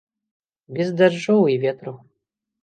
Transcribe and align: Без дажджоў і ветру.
Без 0.77 0.89
дажджоў 1.01 1.45
і 1.57 1.59
ветру. 1.65 1.93